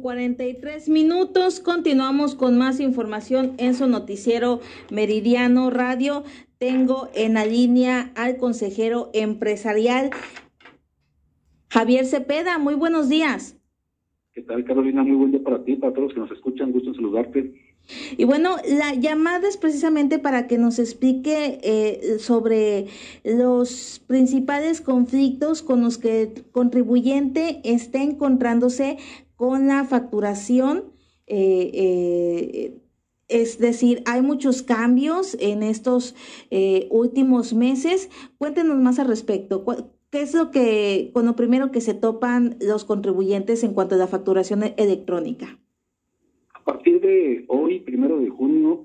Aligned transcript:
Con 0.00 0.10
43 0.10 0.88
minutos. 0.88 1.60
Continuamos 1.60 2.34
con 2.34 2.58
más 2.58 2.80
información 2.80 3.52
en 3.58 3.74
su 3.74 3.86
noticiero 3.86 4.60
Meridiano 4.90 5.70
Radio. 5.70 6.24
Tengo 6.58 7.08
en 7.14 7.34
la 7.34 7.44
línea 7.44 8.10
al 8.16 8.36
consejero 8.36 9.10
empresarial 9.12 10.10
Javier 11.70 12.06
Cepeda. 12.06 12.58
Muy 12.58 12.74
buenos 12.74 13.08
días. 13.08 13.56
¿Qué 14.32 14.42
tal, 14.42 14.64
Carolina? 14.64 15.02
Muy 15.02 15.16
buen 15.16 15.30
día 15.32 15.42
para 15.42 15.62
ti, 15.64 15.76
para 15.76 15.92
todos 15.92 16.06
los 16.06 16.14
que 16.14 16.20
nos 16.20 16.32
escuchan. 16.32 16.72
Gusto 16.72 16.90
en 16.90 16.94
saludarte. 16.96 17.54
Y 18.16 18.24
bueno, 18.24 18.56
la 18.68 18.94
llamada 18.94 19.48
es 19.48 19.56
precisamente 19.56 20.18
para 20.18 20.46
que 20.46 20.58
nos 20.58 20.78
explique 20.78 21.60
eh, 21.62 22.18
sobre 22.18 22.86
los 23.24 24.02
principales 24.06 24.80
conflictos 24.80 25.62
con 25.62 25.82
los 25.82 25.98
que 25.98 26.22
el 26.22 26.44
contribuyente 26.52 27.60
está 27.64 28.02
encontrándose 28.02 28.98
con 29.40 29.68
la 29.68 29.86
facturación. 29.86 30.92
Eh, 31.26 31.70
eh, 31.72 32.74
es 33.26 33.58
decir, 33.58 34.02
hay 34.04 34.20
muchos 34.20 34.62
cambios 34.62 35.34
en 35.40 35.62
estos 35.62 36.14
eh, 36.50 36.88
últimos 36.90 37.54
meses. 37.54 38.10
Cuéntenos 38.36 38.76
más 38.80 38.98
al 38.98 39.08
respecto. 39.08 39.64
¿Qué 40.10 40.20
es 40.20 40.34
lo 40.34 40.50
que, 40.50 41.10
con 41.14 41.24
lo 41.24 41.36
primero 41.36 41.70
que 41.70 41.80
se 41.80 41.94
topan 41.94 42.58
los 42.60 42.84
contribuyentes 42.84 43.64
en 43.64 43.72
cuanto 43.72 43.94
a 43.94 43.98
la 43.98 44.08
facturación 44.08 44.62
electrónica? 44.76 45.58
A 46.52 46.62
partir 46.62 47.00
de 47.00 47.46
hoy, 47.48 47.80
primero 47.80 48.18
de 48.20 48.28
junio, 48.28 48.84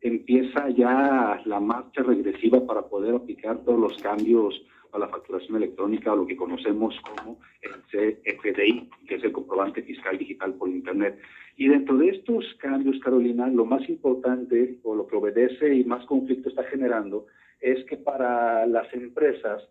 empieza 0.00 0.70
ya 0.70 1.42
la 1.44 1.60
marcha 1.60 2.02
regresiva 2.02 2.64
para 2.64 2.88
poder 2.88 3.16
aplicar 3.16 3.62
todos 3.66 3.78
los 3.78 3.98
cambios 3.98 4.62
a 4.92 4.98
la 4.98 5.08
facturación 5.08 5.56
electrónica, 5.56 6.14
lo 6.14 6.26
que 6.26 6.36
conocemos 6.36 6.94
como 7.00 7.40
el 7.62 7.72
CFDI, 7.90 8.90
que 9.06 9.16
es 9.16 9.24
el 9.24 9.32
comprobante 9.32 9.82
fiscal 9.82 10.18
digital 10.18 10.54
por 10.54 10.68
Internet. 10.68 11.18
Y 11.56 11.68
dentro 11.68 11.96
de 11.98 12.08
estos 12.08 12.44
cambios, 12.58 12.98
Carolina, 13.00 13.48
lo 13.48 13.64
más 13.64 13.88
importante 13.88 14.78
o 14.82 14.94
lo 14.94 15.06
que 15.06 15.16
obedece 15.16 15.74
y 15.74 15.84
más 15.84 16.04
conflicto 16.06 16.48
está 16.48 16.64
generando 16.64 17.26
es 17.60 17.84
que 17.84 17.96
para 17.96 18.66
las 18.66 18.92
empresas 18.94 19.62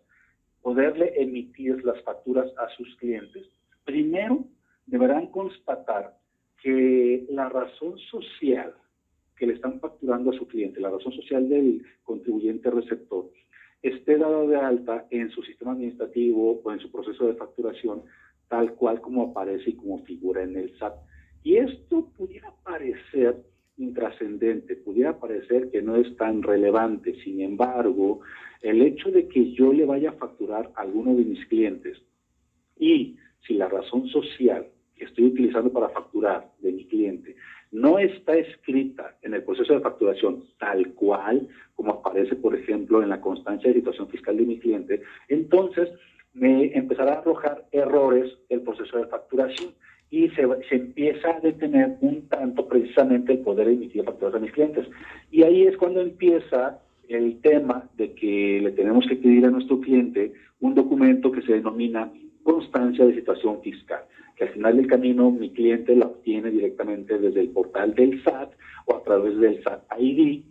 poderle 0.62 1.12
emitir 1.16 1.84
las 1.84 2.00
facturas 2.02 2.46
a 2.58 2.68
sus 2.76 2.94
clientes, 2.96 3.46
primero 3.84 4.44
deberán 4.86 5.28
constatar 5.28 6.16
que 6.62 7.26
la 7.30 7.48
razón 7.48 7.98
social 8.10 8.74
que 9.36 9.46
le 9.46 9.54
están 9.54 9.80
facturando 9.80 10.30
a 10.30 10.34
su 10.34 10.46
cliente, 10.46 10.80
la 10.80 10.90
razón 10.90 11.12
social 11.12 11.48
del 11.48 11.82
contribuyente 12.04 12.70
receptor, 12.70 13.30
esté 13.82 14.18
dada 14.18 14.46
de 14.46 14.56
alta 14.56 15.06
en 15.10 15.30
su 15.30 15.42
sistema 15.42 15.72
administrativo 15.72 16.60
o 16.62 16.72
en 16.72 16.80
su 16.80 16.90
proceso 16.90 17.26
de 17.26 17.34
facturación, 17.34 18.02
tal 18.48 18.74
cual 18.74 19.00
como 19.00 19.30
aparece 19.30 19.70
y 19.70 19.76
como 19.76 20.04
figura 20.04 20.42
en 20.42 20.56
el 20.56 20.76
SAT. 20.78 20.94
Y 21.42 21.56
esto 21.56 22.10
pudiera 22.16 22.52
parecer 22.64 23.36
intrascendente, 23.78 24.76
pudiera 24.76 25.18
parecer 25.18 25.70
que 25.70 25.80
no 25.80 25.96
es 25.96 26.14
tan 26.16 26.42
relevante. 26.42 27.14
Sin 27.24 27.40
embargo, 27.40 28.20
el 28.60 28.82
hecho 28.82 29.10
de 29.10 29.26
que 29.28 29.52
yo 29.52 29.72
le 29.72 29.86
vaya 29.86 30.10
a 30.10 30.14
facturar 30.14 30.70
a 30.74 30.82
alguno 30.82 31.14
de 31.14 31.24
mis 31.24 31.46
clientes 31.46 31.98
y 32.78 33.16
si 33.46 33.54
la 33.54 33.68
razón 33.68 34.06
social 34.08 34.66
que 35.00 35.06
estoy 35.06 35.24
utilizando 35.24 35.72
para 35.72 35.88
facturar 35.88 36.46
de 36.60 36.72
mi 36.72 36.84
cliente 36.84 37.34
no 37.72 37.98
está 37.98 38.36
escrita 38.36 39.16
en 39.22 39.32
el 39.32 39.42
proceso 39.42 39.72
de 39.72 39.80
facturación 39.80 40.44
tal 40.58 40.92
cual 40.94 41.48
como 41.74 41.92
aparece, 41.92 42.36
por 42.36 42.54
ejemplo, 42.54 43.02
en 43.02 43.08
la 43.08 43.20
constancia 43.20 43.68
de 43.68 43.76
situación 43.76 44.08
fiscal 44.08 44.36
de 44.36 44.44
mi 44.44 44.58
cliente, 44.58 45.00
entonces 45.28 45.88
me 46.34 46.76
empezará 46.76 47.14
a 47.14 47.18
arrojar 47.20 47.64
errores 47.72 48.30
el 48.50 48.60
proceso 48.60 48.98
de 48.98 49.06
facturación 49.06 49.70
y 50.10 50.28
se, 50.30 50.46
se, 50.68 50.74
empieza 50.74 51.30
a 51.30 51.40
detener 51.40 51.96
un 52.02 52.28
tanto 52.28 52.68
precisamente 52.68 53.32
el 53.32 53.38
poder 53.38 53.68
emitir 53.68 54.04
facturas 54.04 54.34
a 54.34 54.40
mis 54.40 54.52
clientes. 54.52 54.86
Y 55.30 55.44
ahí 55.44 55.62
es 55.62 55.76
cuando 55.76 56.00
empieza 56.00 56.80
el 57.08 57.40
tema 57.40 57.88
de 57.96 58.12
que 58.12 58.60
le 58.60 58.72
tenemos 58.72 59.06
que 59.08 59.16
pedir 59.16 59.46
a 59.46 59.50
nuestro 59.50 59.80
cliente 59.80 60.32
un 60.60 60.74
documento 60.74 61.32
que 61.32 61.42
se 61.42 61.54
denomina 61.54 62.10
constancia 62.42 63.06
de 63.06 63.14
situación 63.14 63.60
fiscal 63.62 64.04
que 64.40 64.44
al 64.44 64.54
final 64.54 64.76
del 64.78 64.86
camino 64.86 65.30
mi 65.30 65.50
cliente 65.50 65.94
la 65.94 66.06
obtiene 66.06 66.50
directamente 66.50 67.18
desde 67.18 67.40
el 67.40 67.50
portal 67.50 67.94
del 67.94 68.22
SAT 68.24 68.52
o 68.86 68.96
a 68.96 69.02
través 69.02 69.36
del 69.38 69.62
SAT 69.62 69.82
ID. 69.98 70.44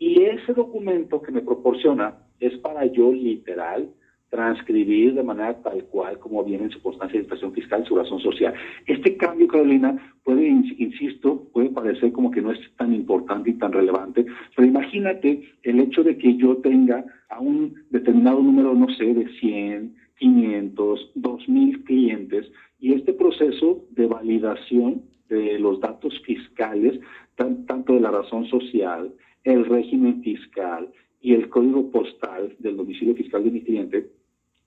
Y 0.00 0.22
ese 0.24 0.54
documento 0.54 1.22
que 1.22 1.30
me 1.30 1.42
proporciona 1.42 2.16
es 2.40 2.56
para 2.58 2.84
yo 2.86 3.12
literal 3.12 3.90
transcribir 4.30 5.14
de 5.14 5.22
manera 5.22 5.54
tal 5.62 5.84
cual 5.84 6.18
como 6.18 6.44
viene 6.44 6.64
en 6.64 6.70
su 6.70 6.82
constancia 6.82 7.18
de 7.18 7.24
situación 7.24 7.52
fiscal 7.52 7.86
su 7.86 7.96
razón 7.96 8.20
social. 8.20 8.54
Este 8.86 9.16
cambio, 9.16 9.46
Carolina, 9.46 10.14
puede, 10.24 10.46
insisto, 10.48 11.48
puede 11.52 11.70
parecer 11.70 12.10
como 12.12 12.32
que 12.32 12.42
no 12.42 12.50
es 12.50 12.58
tan 12.76 12.92
importante 12.92 13.50
y 13.50 13.54
tan 13.54 13.72
relevante, 13.72 14.26
pero 14.56 14.68
imagínate 14.68 15.42
el 15.62 15.78
hecho 15.78 16.02
de 16.02 16.18
que 16.18 16.36
yo 16.36 16.56
tenga 16.56 17.04
a 17.30 17.40
un 17.40 17.74
determinado 17.90 18.42
número, 18.42 18.74
no 18.74 18.88
sé, 18.96 19.14
de 19.14 19.28
100, 19.38 19.96
500, 20.18 21.12
2000 21.14 21.84
clientes 21.84 22.50
y 22.80 22.92
este 22.94 23.12
proceso 23.12 23.84
de 23.90 24.06
validación 24.06 25.02
de 25.28 25.58
los 25.58 25.80
datos 25.80 26.14
fiscales, 26.24 26.98
tanto 27.36 27.92
de 27.92 28.00
la 28.00 28.10
razón 28.10 28.46
social, 28.46 29.12
el 29.44 29.64
régimen 29.64 30.22
fiscal 30.22 30.90
y 31.20 31.34
el 31.34 31.48
código 31.48 31.90
postal 31.90 32.54
del 32.58 32.76
domicilio 32.76 33.14
fiscal 33.14 33.44
de 33.44 33.50
mi 33.50 33.62
cliente, 33.62 34.10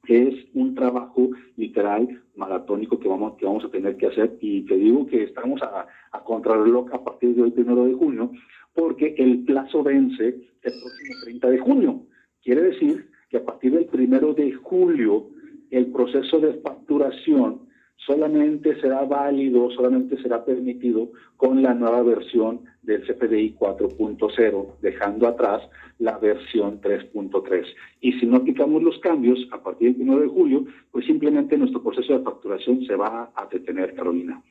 es 0.08 0.34
un 0.54 0.76
trabajo 0.76 1.30
literal 1.58 2.22
maratónico 2.36 3.00
que 3.00 3.08
vamos, 3.08 3.38
que 3.38 3.46
vamos 3.46 3.64
a 3.66 3.70
tener 3.70 3.98
que 3.98 4.08
hacer 4.08 4.38
y 4.42 4.62
te 4.62 4.76
digo 4.76 5.06
que 5.06 5.24
estamos 5.24 5.62
a, 5.62 5.88
a 6.12 6.24
contrarreloj 6.24 6.94
a 6.94 7.04
partir 7.04 7.36
de 7.36 7.44
hoy, 7.44 7.52
primero 7.52 7.86
de 7.86 7.94
junio, 7.94 8.32
porque 8.74 9.16
el 9.18 9.44
plazo 9.44 9.84
vence 9.84 10.28
el 10.28 10.72
próximo 10.72 11.14
30 11.24 11.50
de 11.50 11.58
junio. 11.60 12.04
Quiere 12.44 12.62
decir 12.62 13.10
que 13.30 13.38
a 13.38 13.46
partir 13.46 13.74
del 13.74 13.86
primero 13.86 14.34
de 14.34 14.52
julio 14.54 15.30
el 15.72 15.88
proceso 15.88 16.40
de 16.40 16.54
facturación 16.62 17.72
solamente 18.06 18.80
será 18.82 19.04
válido, 19.04 19.70
solamente 19.72 20.22
será 20.22 20.44
permitido 20.44 21.12
con 21.38 21.62
la 21.62 21.74
nueva 21.74 22.02
versión 22.02 22.62
del 22.82 23.02
CFDI 23.04 23.56
4.0, 23.60 24.80
dejando 24.82 25.28
atrás 25.28 25.62
la 26.00 26.18
versión 26.18 26.82
3.3. 26.82 27.66
Y 28.02 28.14
si 28.14 28.26
no 28.26 28.38
aplicamos 28.38 28.82
los 28.82 29.00
cambios 29.00 29.40
a 29.52 29.62
partir 29.62 29.96
del 29.96 30.10
1 30.10 30.20
de 30.20 30.28
julio, 30.28 30.66
pues 30.92 31.06
simplemente 31.06 31.58
nuestro 31.58 31.84
proceso 31.84 32.18
de 32.18 32.24
facturación 32.24 32.84
se 32.86 32.96
va 32.96 33.32
a 33.36 33.46
detener, 33.46 33.94
Carolina. 33.94 34.42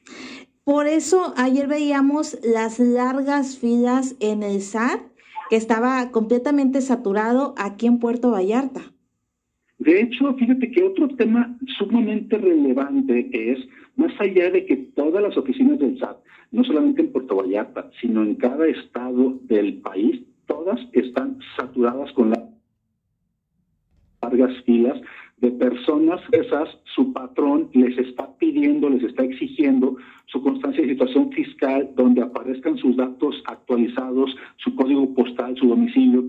Por 0.64 0.86
eso 0.86 1.34
ayer 1.36 1.66
veíamos 1.66 2.38
las 2.44 2.78
largas 2.78 3.58
filas 3.58 4.14
en 4.20 4.42
el 4.42 4.60
SAT, 4.60 5.00
que 5.48 5.56
estaba 5.56 6.12
completamente 6.12 6.80
saturado 6.80 7.54
aquí 7.58 7.88
en 7.88 7.98
Puerto 7.98 8.30
Vallarta. 8.30 8.92
De 9.80 9.98
hecho, 9.98 10.34
fíjate 10.34 10.70
que 10.70 10.82
otro 10.82 11.08
tema 11.16 11.56
sumamente 11.78 12.36
relevante 12.36 13.30
es, 13.32 13.58
más 13.96 14.12
allá 14.20 14.50
de 14.50 14.66
que 14.66 14.76
todas 14.94 15.22
las 15.22 15.36
oficinas 15.38 15.78
del 15.78 15.98
SAT, 15.98 16.18
no 16.52 16.62
solamente 16.64 17.00
en 17.00 17.12
Puerto 17.12 17.36
Vallarta, 17.36 17.90
sino 17.98 18.22
en 18.22 18.34
cada 18.34 18.66
estado 18.66 19.38
del 19.44 19.80
país, 19.80 20.20
todas 20.46 20.78
están 20.92 21.38
saturadas 21.56 22.12
con 22.12 22.28
las 22.28 22.40
largas 24.20 24.52
filas 24.64 25.00
de 25.38 25.50
personas 25.52 26.20
esas, 26.32 26.68
su 26.94 27.14
patrón 27.14 27.70
les 27.72 27.96
está 27.96 28.36
pidiendo, 28.36 28.90
les 28.90 29.02
está 29.02 29.24
exigiendo 29.24 29.96
su 30.26 30.42
constancia 30.42 30.82
de 30.82 30.90
situación 30.90 31.32
fiscal 31.32 31.90
donde 31.96 32.20
aparezcan 32.20 32.76
sus 32.76 32.96
datos 32.96 33.42
actualizados, 33.46 34.36
su 34.58 34.74
código 34.76 35.14
postal, 35.14 35.56
su 35.56 35.68
domicilio, 35.68 36.28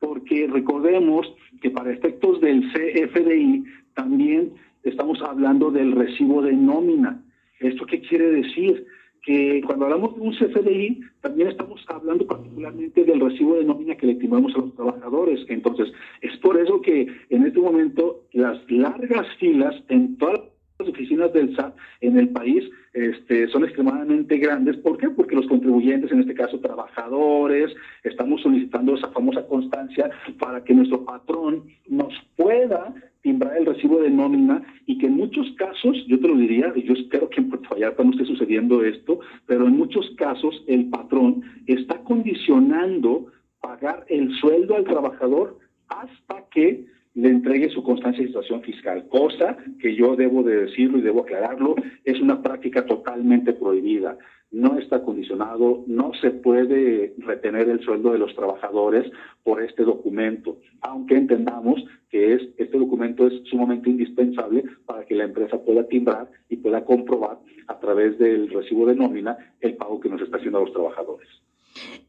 porque 0.00 0.46
recordemos 0.46 1.26
que 1.60 1.70
para 1.70 1.92
efectos 1.92 2.40
del 2.40 2.62
CFDI 2.72 3.64
también 3.94 4.52
estamos 4.84 5.20
hablando 5.22 5.70
del 5.70 5.92
recibo 5.92 6.42
de 6.42 6.52
nómina. 6.52 7.22
¿Esto 7.60 7.86
qué 7.86 8.00
quiere 8.00 8.30
decir? 8.30 8.86
Que 9.22 9.60
cuando 9.66 9.86
hablamos 9.86 10.14
de 10.14 10.20
un 10.22 10.32
CFDI, 10.32 11.00
también 11.20 11.48
estamos 11.48 11.84
hablando 11.88 12.26
particularmente 12.26 13.04
del 13.04 13.20
recibo 13.20 13.56
de 13.56 13.64
nómina 13.64 13.96
que 13.96 14.06
le 14.06 14.12
estimamos 14.12 14.54
a 14.54 14.58
los 14.58 14.74
trabajadores. 14.74 15.44
Entonces, 15.48 15.92
es 16.20 16.36
por 16.38 16.58
eso 16.58 16.80
que 16.80 17.08
en 17.30 17.46
este 17.46 17.58
momento 17.58 18.24
las 18.32 18.58
largas 18.70 19.26
filas 19.38 19.74
en 19.88 20.16
todas 20.16 20.40
las 20.40 20.57
oficinas 20.88 21.32
del 21.32 21.54
SAT 21.54 21.74
en 22.00 22.18
el 22.18 22.30
país 22.30 22.64
este, 22.92 23.48
son 23.48 23.64
extremadamente 23.64 24.38
grandes. 24.38 24.76
¿Por 24.78 24.98
qué? 24.98 25.10
Porque 25.10 25.36
los 25.36 25.46
contribuyentes, 25.46 26.10
en 26.10 26.20
este 26.20 26.34
caso 26.34 26.58
trabajadores, 26.60 27.74
estamos 28.02 28.42
solicitando 28.42 28.94
esa 28.94 29.08
famosa 29.10 29.46
constancia 29.46 30.10
para 30.38 30.64
que 30.64 30.74
nuestro 30.74 31.04
patrón 31.04 31.64
nos 31.86 32.12
pueda 32.36 32.94
timbrar 33.22 33.56
el 33.56 33.66
recibo 33.66 34.00
de 34.00 34.10
nómina 34.10 34.62
y 34.86 34.98
que 34.98 35.06
en 35.06 35.16
muchos 35.16 35.46
casos, 35.56 35.96
yo 36.06 36.18
te 36.18 36.28
lo 36.28 36.36
diría, 36.36 36.72
y 36.74 36.82
yo 36.84 36.94
espero 36.94 37.28
que 37.28 37.40
en 37.40 37.50
Puerto 37.50 37.68
Vallarta 37.70 38.02
no 38.02 38.12
esté 38.12 38.24
sucediendo 38.24 38.82
esto, 38.84 39.20
pero 39.46 39.66
en 39.66 39.76
muchos 39.76 40.08
casos 40.16 40.64
el 40.66 40.88
patrón 40.88 41.42
está 41.66 41.98
condicionando 42.04 43.26
pagar 43.60 44.04
el 44.08 44.32
sueldo 44.36 44.76
al 44.76 44.84
trabajador 44.84 45.58
hasta 45.88 46.48
que 46.50 46.86
le 47.18 47.30
entregue 47.30 47.68
su 47.70 47.82
constancia 47.82 48.22
de 48.22 48.28
situación 48.28 48.62
fiscal, 48.62 49.08
cosa 49.08 49.56
que 49.80 49.96
yo 49.96 50.14
debo 50.14 50.44
de 50.44 50.66
decirlo 50.66 50.98
y 50.98 51.02
debo 51.02 51.22
aclararlo, 51.22 51.74
es 52.04 52.20
una 52.20 52.40
práctica 52.42 52.86
totalmente 52.86 53.52
prohibida. 53.52 54.16
No 54.52 54.78
está 54.78 55.02
condicionado, 55.02 55.82
no 55.88 56.12
se 56.20 56.30
puede 56.30 57.14
retener 57.18 57.68
el 57.70 57.80
sueldo 57.80 58.12
de 58.12 58.18
los 58.18 58.36
trabajadores 58.36 59.10
por 59.42 59.60
este 59.60 59.82
documento, 59.82 60.60
aunque 60.80 61.16
entendamos 61.16 61.84
que 62.08 62.34
es, 62.34 62.42
este 62.56 62.78
documento 62.78 63.26
es 63.26 63.42
sumamente 63.50 63.90
indispensable 63.90 64.62
para 64.86 65.04
que 65.04 65.16
la 65.16 65.24
empresa 65.24 65.58
pueda 65.58 65.88
timbrar 65.88 66.30
y 66.48 66.58
pueda 66.58 66.84
comprobar 66.84 67.38
a 67.66 67.80
través 67.80 68.16
del 68.20 68.48
recibo 68.48 68.86
de 68.86 68.94
nómina 68.94 69.36
el 69.60 69.74
pago 69.74 69.98
que 69.98 70.08
nos 70.08 70.22
está 70.22 70.36
haciendo 70.36 70.58
a 70.58 70.62
los 70.62 70.72
trabajadores. 70.72 71.28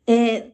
Eh, 0.06 0.49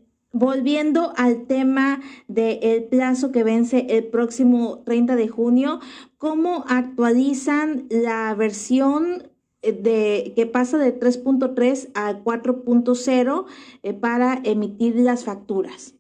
volviendo 0.45 1.12
al 1.18 1.47
tema 1.47 2.01
del 2.27 2.83
plazo 2.83 3.31
que 3.31 3.44
vence 3.44 3.88
el 3.89 4.03
próximo 4.06 4.83
30 4.86 5.15
de 5.15 5.27
junio, 5.27 5.80
¿cómo 6.19 6.63
actualizan 6.68 7.88
la 7.89 8.36
versión 8.36 9.24
de 9.63 10.33
que 10.36 10.45
pasa 10.45 10.77
de 10.77 11.00
3.3 11.00 11.89
a 11.95 12.24
4.0 12.24 13.45
eh, 13.81 13.94
para 13.95 14.39
emitir 14.44 14.95
las 14.97 15.25
facturas? 15.25 15.97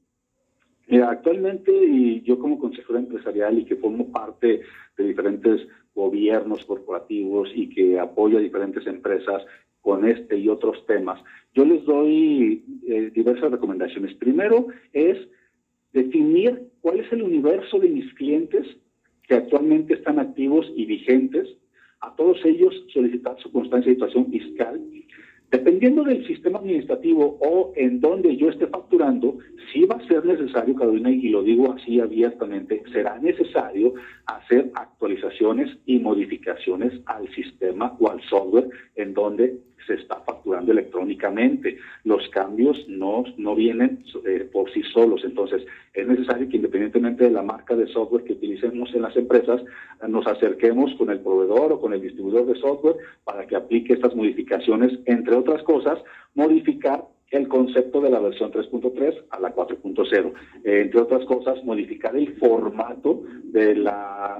Mira, 0.87 1.09
actualmente, 1.09 1.71
y 1.73 2.21
yo 2.21 2.37
como 2.37 2.59
consejero 2.59 2.99
empresarial 2.99 3.57
y 3.57 3.65
que 3.65 3.77
formo 3.77 4.11
parte 4.11 4.61
de 4.95 5.03
diferentes 5.03 5.67
gobiernos 5.95 6.63
corporativos 6.65 7.49
y 7.55 7.69
que 7.69 7.99
apoya 7.99 8.37
a 8.37 8.41
diferentes 8.41 8.85
empresas 8.85 9.41
con 9.85 10.03
este 10.03 10.35
y 10.35 10.49
otros 10.49 10.83
temas, 10.87 11.21
yo 11.53 11.63
les 11.63 11.85
doy 11.85 12.65
eh, 12.87 13.11
diversas 13.13 13.51
recomendaciones. 13.51 14.15
Primero 14.15 14.65
es 14.93 15.15
definir 15.93 16.59
cuál 16.81 17.01
es 17.01 17.11
el 17.13 17.21
universo 17.21 17.77
de 17.77 17.89
mis 17.89 18.11
clientes 18.15 18.65
que 19.27 19.35
actualmente 19.35 19.93
están 19.93 20.17
activos 20.17 20.65
y 20.75 20.85
vigentes, 20.85 21.47
a 22.01 22.15
todos 22.15 22.43
ellos 22.45 22.73
solicitar 22.91 23.37
su 23.39 23.51
constancia 23.51 23.91
de 23.91 23.95
situación 23.95 24.31
fiscal. 24.31 24.81
Dependiendo 25.51 26.03
del 26.03 26.25
sistema 26.25 26.57
administrativo 26.57 27.37
o 27.39 27.71
en 27.75 28.01
donde 28.01 28.35
yo 28.37 28.49
esté 28.49 28.65
facturando, 28.65 29.37
sí 29.71 29.85
va 29.85 29.97
a 29.97 30.07
ser 30.07 30.25
necesario, 30.25 30.75
Carolina, 30.75 31.11
y 31.11 31.29
lo 31.29 31.43
digo 31.43 31.71
así 31.73 31.99
abiertamente, 31.99 32.81
será 32.91 33.19
necesario 33.19 33.93
hacer 34.25 34.71
actualizaciones 34.73 35.69
y 35.85 35.99
modificaciones 35.99 36.99
al 37.05 37.29
sistema 37.35 37.95
o 37.99 38.09
al 38.09 38.21
software 38.23 38.67
en 38.95 39.13
donde 39.13 39.59
se 39.85 39.95
está 39.95 40.17
facturando 40.21 40.71
electrónicamente. 40.71 41.77
Los 42.03 42.27
cambios 42.29 42.85
no, 42.87 43.23
no 43.37 43.55
vienen 43.55 44.03
eh, 44.25 44.47
por 44.51 44.71
sí 44.71 44.81
solos. 44.93 45.23
Entonces, 45.23 45.65
es 45.93 46.07
necesario 46.07 46.49
que 46.49 46.57
independientemente 46.57 47.25
de 47.25 47.31
la 47.31 47.41
marca 47.41 47.75
de 47.75 47.87
software 47.87 48.23
que 48.23 48.33
utilicemos 48.33 48.93
en 48.93 49.01
las 49.01 49.15
empresas, 49.15 49.61
nos 50.07 50.27
acerquemos 50.27 50.93
con 50.95 51.09
el 51.09 51.19
proveedor 51.19 51.73
o 51.73 51.79
con 51.79 51.93
el 51.93 52.01
distribuidor 52.01 52.45
de 52.45 52.59
software 52.59 52.97
para 53.23 53.45
que 53.47 53.55
aplique 53.55 53.93
estas 53.93 54.15
modificaciones, 54.15 54.99
entre 55.05 55.35
otras 55.35 55.63
cosas, 55.63 55.99
modificar 56.33 57.05
el 57.31 57.47
concepto 57.47 58.01
de 58.01 58.09
la 58.09 58.19
versión 58.19 58.51
3.3 58.51 59.25
a 59.31 59.39
la 59.39 59.53
4.0. 59.53 60.33
Eh, 60.63 60.81
entre 60.81 61.01
otras 61.01 61.25
cosas, 61.25 61.63
modificar 61.63 62.15
el 62.15 62.35
formato 62.37 63.23
de, 63.43 63.75
la, 63.75 64.37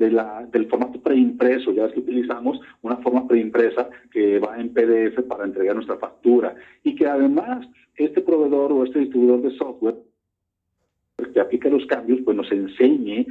de 0.00 0.10
la, 0.10 0.46
del 0.50 0.66
formato 0.66 1.00
preimpreso. 1.00 1.72
Ya 1.72 1.84
es 1.84 1.92
que 1.92 2.00
utilizamos 2.00 2.58
una 2.80 2.96
forma 2.96 3.28
preimpresa 3.28 3.88
que 4.10 4.38
va 4.38 4.58
en 4.58 4.72
PDF 4.72 5.22
para 5.28 5.44
entregar 5.44 5.74
nuestra 5.74 5.98
factura. 5.98 6.54
Y 6.82 6.96
que 6.96 7.06
además 7.06 7.68
este 7.96 8.22
proveedor 8.22 8.72
o 8.72 8.84
este 8.84 9.00
distribuidor 9.00 9.42
de 9.42 9.56
software 9.56 9.96
que 11.34 11.40
aplica 11.40 11.68
los 11.68 11.84
cambios, 11.86 12.20
pues 12.24 12.34
nos 12.34 12.50
enseñe 12.50 13.26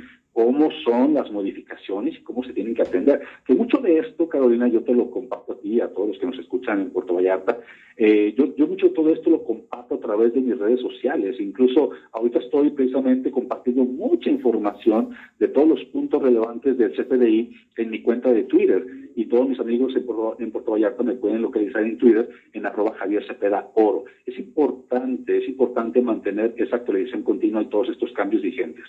cómo 0.59 0.71
son 0.83 1.13
las 1.13 1.31
modificaciones 1.31 2.17
y 2.17 2.21
cómo 2.21 2.43
se 2.43 2.51
tienen 2.51 2.75
que 2.75 2.81
atender. 2.81 3.21
Que 3.45 3.55
mucho 3.55 3.77
de 3.77 3.99
esto, 3.99 4.27
Carolina, 4.27 4.67
yo 4.67 4.83
te 4.83 4.93
lo 4.93 5.09
comparto 5.09 5.53
a 5.53 5.59
ti, 5.61 5.79
a 5.79 5.87
todos 5.87 6.09
los 6.09 6.19
que 6.19 6.25
nos 6.25 6.37
escuchan 6.37 6.81
en 6.81 6.89
Puerto 6.89 7.13
Vallarta. 7.13 7.59
Eh, 7.95 8.35
yo, 8.37 8.53
yo 8.57 8.67
mucho 8.67 8.89
de 8.89 8.93
todo 8.93 9.09
esto 9.09 9.29
lo 9.29 9.45
comparto 9.45 9.95
a 9.95 9.99
través 10.01 10.33
de 10.33 10.41
mis 10.41 10.59
redes 10.59 10.81
sociales. 10.81 11.39
Incluso 11.39 11.91
ahorita 12.11 12.39
estoy 12.39 12.71
precisamente 12.71 13.31
compartiendo 13.31 13.85
mucha 13.85 14.29
información 14.29 15.11
de 15.39 15.47
todos 15.47 15.69
los 15.69 15.85
puntos 15.85 16.21
relevantes 16.21 16.77
del 16.77 16.91
CFDI 16.91 17.55
en 17.77 17.89
mi 17.89 18.01
cuenta 18.01 18.33
de 18.33 18.43
Twitter. 18.43 18.85
Y 19.15 19.27
todos 19.27 19.47
mis 19.47 19.61
amigos 19.61 19.95
en 19.95 20.05
Puerto, 20.05 20.35
en 20.39 20.51
Puerto 20.51 20.71
Vallarta 20.71 21.03
me 21.03 21.15
pueden 21.15 21.41
localizar 21.41 21.83
en 21.83 21.97
Twitter 21.97 22.29
en 22.51 22.65
arroba 22.65 22.95
Javier 22.95 23.25
Cepeda 23.25 23.71
Oro. 23.75 24.03
Es 24.25 24.37
importante, 24.37 25.37
es 25.37 25.47
importante 25.47 26.01
mantener 26.01 26.53
esa 26.57 26.75
actualización 26.75 27.23
continua 27.23 27.63
de 27.63 27.69
todos 27.69 27.87
estos 27.87 28.11
cambios 28.11 28.41
vigentes 28.41 28.83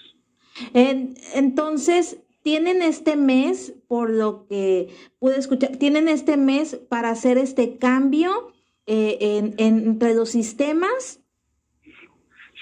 entonces, 0.74 2.22
tienen 2.42 2.82
este 2.82 3.16
mes, 3.16 3.74
por 3.88 4.10
lo 4.10 4.46
que 4.46 4.88
pude 5.18 5.38
escuchar, 5.38 5.76
tienen 5.76 6.08
este 6.08 6.36
mes 6.36 6.76
para 6.88 7.10
hacer 7.10 7.38
este 7.38 7.76
cambio 7.76 8.52
eh, 8.86 9.18
en, 9.20 9.54
entre 9.58 10.14
los 10.14 10.30
sistemas. 10.30 11.22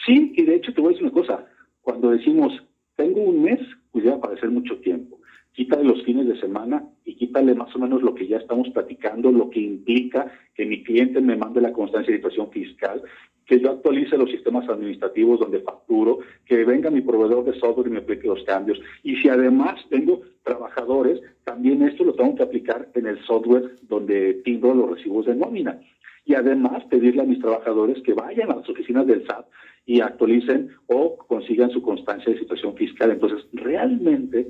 Sí, 0.04 0.32
y 0.36 0.42
de 0.42 0.56
hecho 0.56 0.72
te 0.72 0.80
voy 0.80 0.90
a 0.90 0.92
decir 0.92 1.04
una 1.04 1.14
cosa. 1.14 1.46
Cuando 1.82 2.10
decimos, 2.10 2.52
tengo 2.96 3.20
un 3.22 3.42
mes, 3.42 3.60
pues 3.92 4.04
ya 4.04 4.16
va 4.16 4.30
mucho 4.50 4.76
tiempo. 4.78 5.20
Quítale 5.52 5.84
los 5.84 6.02
fines 6.04 6.26
de 6.28 6.38
semana 6.40 6.84
y 7.04 7.16
quítale 7.16 7.54
más 7.54 7.74
o 7.74 7.78
menos 7.78 8.02
lo 8.02 8.14
que 8.14 8.28
ya 8.28 8.36
estamos 8.36 8.68
platicando, 8.70 9.32
lo 9.32 9.50
que 9.50 9.60
implica 9.60 10.32
que 10.54 10.66
mi 10.66 10.84
cliente 10.84 11.20
me 11.20 11.36
mande 11.36 11.60
la 11.60 11.72
constancia 11.72 12.12
de 12.12 12.18
situación 12.18 12.50
fiscal, 12.50 13.02
que 13.48 13.58
yo 13.58 13.70
actualice 13.70 14.18
los 14.18 14.30
sistemas 14.30 14.68
administrativos 14.68 15.40
donde 15.40 15.60
facturo, 15.60 16.18
que 16.44 16.66
venga 16.66 16.90
mi 16.90 17.00
proveedor 17.00 17.46
de 17.46 17.58
software 17.58 17.86
y 17.86 17.90
me 17.90 17.98
aplique 18.00 18.28
los 18.28 18.44
cambios. 18.44 18.78
Y 19.02 19.16
si 19.16 19.30
además 19.30 19.80
tengo 19.88 20.20
trabajadores, 20.42 21.20
también 21.44 21.82
esto 21.82 22.04
lo 22.04 22.12
tengo 22.12 22.36
que 22.36 22.42
aplicar 22.42 22.90
en 22.94 23.06
el 23.06 23.18
software 23.24 23.76
donde 23.82 24.34
timbro 24.44 24.74
los 24.74 24.90
recibos 24.90 25.24
de 25.24 25.34
nómina. 25.34 25.80
Y 26.26 26.34
además 26.34 26.84
pedirle 26.90 27.22
a 27.22 27.24
mis 27.24 27.40
trabajadores 27.40 28.02
que 28.02 28.12
vayan 28.12 28.52
a 28.52 28.56
las 28.56 28.68
oficinas 28.68 29.06
del 29.06 29.26
SAT 29.26 29.46
y 29.86 30.02
actualicen 30.02 30.68
o 30.86 31.16
consigan 31.16 31.70
su 31.70 31.80
constancia 31.80 32.30
de 32.30 32.40
situación 32.40 32.76
fiscal. 32.76 33.12
Entonces, 33.12 33.46
realmente 33.54 34.46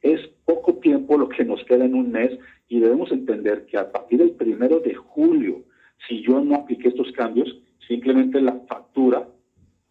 es 0.00 0.18
poco 0.46 0.76
tiempo 0.76 1.18
lo 1.18 1.28
que 1.28 1.44
nos 1.44 1.62
queda 1.64 1.84
en 1.84 1.94
un 1.94 2.10
mes 2.10 2.38
y 2.70 2.80
debemos 2.80 3.12
entender 3.12 3.66
que 3.66 3.76
a 3.76 3.92
partir 3.92 4.18
del 4.18 4.30
primero 4.30 4.80
de 4.80 4.94
julio, 4.94 5.62
si 6.08 6.22
yo 6.22 6.40
no 6.40 6.54
apliqué 6.54 6.88
estos 6.88 7.12
cambios, 7.12 7.54
simplemente 7.90 8.40
la 8.40 8.56
factura, 8.68 9.26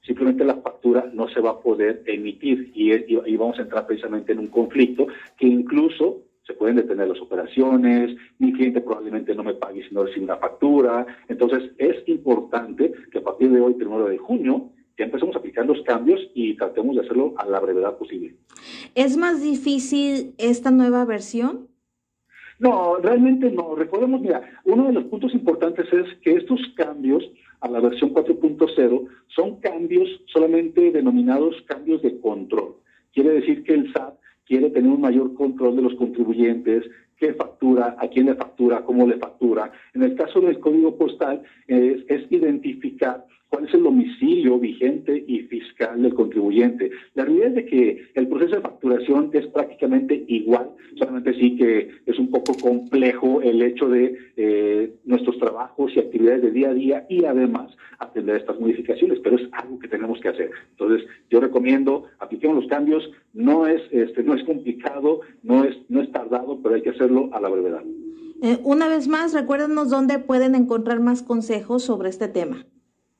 simplemente 0.01 0.45
la 0.45 0.55
factura 0.55 1.11
no 1.13 1.27
se 1.27 1.41
va 1.41 1.49
a 1.49 1.59
poder 1.59 2.01
emitir 2.05 2.71
y, 2.73 2.93
y, 2.93 3.35
vamos 3.35 3.59
a 3.59 3.63
entrar 3.63 3.85
precisamente 3.85 4.31
en 4.31 4.39
un 4.39 4.47
conflicto 4.47 5.07
que 5.37 5.45
incluso 5.45 6.21
se 6.47 6.53
pueden 6.53 6.77
detener 6.77 7.09
las 7.09 7.19
operaciones, 7.19 8.15
mi 8.37 8.53
cliente 8.53 8.79
probablemente 8.79 9.35
no 9.35 9.43
me 9.43 9.53
pague 9.53 9.85
si 9.85 9.93
no 9.93 10.05
recibe 10.05 10.23
una 10.23 10.37
factura. 10.37 11.05
Entonces 11.27 11.71
es 11.77 12.07
importante 12.07 12.93
que 13.11 13.17
a 13.17 13.21
partir 13.21 13.51
de 13.51 13.59
hoy, 13.59 13.73
primero 13.73 14.05
de 14.05 14.17
junio, 14.17 14.71
ya 14.97 15.03
empecemos 15.03 15.35
a 15.35 15.39
aplicar 15.39 15.65
los 15.65 15.81
cambios 15.83 16.21
y 16.33 16.55
tratemos 16.55 16.95
de 16.95 17.01
hacerlo 17.01 17.33
a 17.37 17.45
la 17.45 17.59
brevedad 17.59 17.97
posible. 17.97 18.33
¿Es 18.95 19.17
más 19.17 19.43
difícil 19.43 20.33
esta 20.37 20.71
nueva 20.71 21.03
versión? 21.03 21.67
No, 22.59 22.97
realmente 22.97 23.51
no. 23.51 23.75
Recordemos, 23.75 24.21
mira, 24.21 24.41
uno 24.63 24.87
de 24.87 24.93
los 24.93 25.05
puntos 25.05 25.33
importantes 25.33 25.85
es 25.93 26.17
que 26.21 26.33
estos 26.33 26.59
cambios 26.75 27.23
a 27.61 27.69
la 27.69 27.79
versión 27.79 28.13
4.0 28.13 29.07
son 29.27 29.59
cambios 29.59 30.07
solamente 30.27 30.91
denominados 30.91 31.55
cambios 31.67 32.01
de 32.01 32.19
control. 32.19 32.75
Quiere 33.13 33.31
decir 33.31 33.63
que 33.63 33.73
el 33.73 33.91
SAT 33.93 34.15
quiere 34.45 34.69
tener 34.71 34.91
un 34.91 35.01
mayor 35.01 35.33
control 35.35 35.75
de 35.75 35.83
los 35.83 35.93
contribuyentes, 35.95 36.83
qué 37.17 37.33
factura, 37.33 37.95
a 37.99 38.07
quién 38.07 38.27
le 38.27 38.35
factura, 38.35 38.83
cómo 38.83 39.05
le 39.05 39.17
factura. 39.17 39.71
En 39.93 40.03
el 40.03 40.15
caso 40.15 40.39
del 40.41 40.59
código 40.59 40.97
postal 40.97 41.43
es, 41.67 42.05
identificar 42.31 43.25
cuál 43.49 43.67
es 43.67 43.73
el 43.73 43.83
domicilio 43.83 44.59
vigente 44.59 45.23
y 45.27 45.39
fiscal 45.41 46.01
del 46.01 46.13
contribuyente. 46.13 46.91
La 47.15 47.25
realidad 47.25 47.57
es 47.57 47.69
que 47.69 48.09
el 48.13 48.27
proceso 48.27 48.55
de 48.55 48.61
facturación 48.61 49.29
es 49.33 49.47
prácticamente 49.47 50.23
igual, 50.27 50.69
solamente 50.97 51.33
sí 51.33 51.55
que 51.55 51.89
es 52.05 52.17
un 52.17 52.29
poco 52.29 52.53
complejo 52.55 53.41
el 53.41 53.61
hecho 53.61 53.89
de 53.89 54.17
eh, 54.37 54.93
trabajos 55.69 55.91
y 55.95 55.99
actividades 55.99 56.41
de 56.41 56.51
día 56.51 56.69
a 56.69 56.73
día 56.73 57.05
y 57.09 57.25
además 57.25 57.71
atender 57.99 58.37
estas 58.37 58.59
modificaciones, 58.59 59.19
pero 59.23 59.37
es 59.37 59.47
algo 59.51 59.79
que 59.79 59.87
tenemos 59.87 60.19
que 60.19 60.29
hacer. 60.29 60.51
Entonces, 60.71 61.07
yo 61.29 61.39
recomiendo 61.39 62.05
apliquemos 62.19 62.57
los 62.57 62.67
cambios, 62.67 63.03
no 63.33 63.67
es 63.67 63.81
este 63.91 64.23
no 64.23 64.35
es 64.35 64.43
complicado, 64.45 65.21
no 65.43 65.63
es 65.63 65.75
no 65.89 66.01
es 66.01 66.11
tardado, 66.11 66.59
pero 66.61 66.75
hay 66.75 66.81
que 66.81 66.91
hacerlo 66.91 67.29
a 67.33 67.41
la 67.41 67.49
brevedad. 67.49 67.83
Eh, 68.41 68.57
una 68.63 68.87
vez 68.87 69.07
más, 69.07 69.33
recuérdenos 69.33 69.89
dónde 69.89 70.17
pueden 70.19 70.55
encontrar 70.55 71.01
más 71.01 71.23
consejos 71.23 71.83
sobre 71.83 72.09
este 72.09 72.29
tema. 72.29 72.65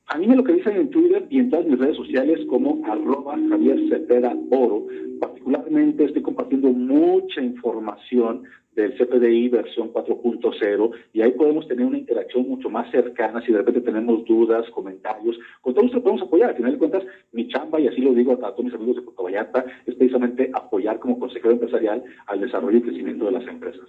A 0.08 0.18
mí 0.18 0.26
me 0.26 0.36
lo 0.36 0.44
que 0.44 0.54
dicen 0.54 0.76
en 0.76 0.90
Twitter 0.90 1.28
y 1.30 1.40
en 1.40 1.50
todas 1.50 1.68
mis 1.68 1.78
redes 1.78 1.98
sociales 1.98 2.40
como 2.50 2.82
arroba 2.86 3.38
Javier 3.50 3.78
Cepeda 3.90 4.36
Oro. 4.50 4.88
Particularmente 5.20 6.06
estoy 6.06 6.22
compartiendo 6.22 6.70
mucha 6.70 7.42
información 7.42 8.44
del 8.82 8.98
CPDI 8.98 9.50
versión 9.50 9.92
4.0 9.92 10.92
y 11.14 11.22
ahí 11.22 11.32
podemos 11.32 11.68
tener 11.68 11.86
una 11.86 11.98
interacción 11.98 12.48
mucho 12.48 12.70
más 12.70 12.90
cercana 12.92 13.42
si 13.46 13.52
de 13.52 13.60
repente 13.60 13.82
tenemos 13.82 14.26
dudas, 14.26 14.70
comentarios. 14.72 15.38
Con 15.62 15.74
todo 15.74 15.86
esto 15.86 16.02
podemos 16.02 16.24
apoyar. 16.24 16.50
Al 16.52 16.56
final 16.56 16.72
de 16.74 16.78
cuentas, 16.78 17.04
mi 17.32 17.48
chamba, 17.48 17.80
y 17.80 17.88
así 17.88 18.02
lo 18.02 18.14
digo 18.14 18.34
a 18.34 18.38
todos 18.38 18.64
mis 18.64 18.74
amigos 18.74 18.98
de 18.98 19.02
Puerto 19.02 19.24
Vallarta, 19.24 19.66
es 19.86 19.96
precisamente 19.96 20.50
apoyar 20.54 21.00
como 21.00 21.20
consejero 21.20 21.52
empresarial 21.52 22.04
al 22.28 22.40
desarrollo 22.40 22.78
y 22.78 22.82
crecimiento 22.82 23.26
de 23.26 23.32
las 23.32 23.48
empresas. 23.48 23.86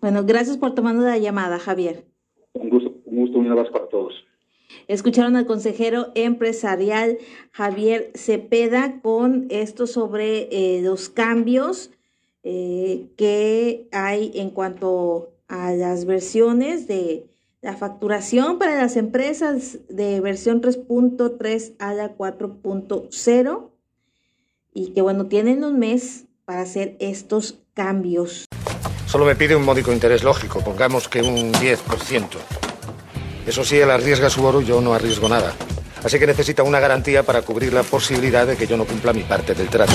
Bueno, 0.00 0.24
gracias 0.24 0.58
por 0.58 0.74
tomarnos 0.74 1.04
la 1.04 1.18
llamada, 1.18 1.58
Javier. 1.58 2.04
Un 2.52 2.68
gusto, 2.68 2.94
un 3.06 3.16
gusto, 3.16 3.38
un 3.38 3.50
abrazo 3.50 3.72
para 3.72 3.88
todos. 3.88 4.14
Escucharon 4.86 5.36
al 5.36 5.46
consejero 5.46 6.08
empresarial 6.14 7.18
Javier 7.52 8.10
Cepeda 8.14 9.00
con 9.00 9.46
esto 9.48 9.86
sobre 9.86 10.48
eh, 10.50 10.82
los 10.82 11.08
cambios 11.08 11.90
eh, 12.44 13.08
que 13.16 13.88
hay 13.90 14.30
en 14.34 14.50
cuanto 14.50 15.32
a 15.48 15.72
las 15.72 16.04
versiones 16.04 16.86
de 16.86 17.26
la 17.62 17.74
facturación 17.74 18.58
para 18.58 18.76
las 18.76 18.96
empresas 18.96 19.78
de 19.88 20.20
versión 20.20 20.60
3.3 20.60 21.72
a 21.78 21.94
la 21.94 22.14
4.0 22.14 23.70
y 24.74 24.88
que 24.88 25.00
bueno, 25.00 25.26
tienen 25.26 25.64
un 25.64 25.78
mes 25.78 26.26
para 26.44 26.60
hacer 26.60 26.96
estos 27.00 27.60
cambios. 27.72 28.44
Solo 29.06 29.24
me 29.24 29.36
pide 29.36 29.56
un 29.56 29.64
módico 29.64 29.92
interés 29.92 30.22
lógico, 30.22 30.60
pongamos 30.60 31.08
que 31.08 31.22
un 31.22 31.52
10%. 31.54 32.26
Eso 33.46 33.64
sí, 33.64 33.78
él 33.78 33.90
arriesga 33.90 34.28
su 34.28 34.44
oro 34.44 34.60
y 34.60 34.66
yo 34.66 34.82
no 34.82 34.92
arriesgo 34.92 35.28
nada. 35.28 35.54
Así 36.02 36.18
que 36.18 36.26
necesita 36.26 36.62
una 36.62 36.80
garantía 36.80 37.22
para 37.22 37.40
cubrir 37.40 37.72
la 37.72 37.82
posibilidad 37.82 38.46
de 38.46 38.56
que 38.56 38.66
yo 38.66 38.76
no 38.76 38.84
cumpla 38.84 39.14
mi 39.14 39.22
parte 39.22 39.54
del 39.54 39.68
trato. 39.68 39.94